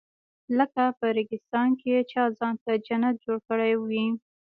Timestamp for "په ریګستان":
0.99-1.69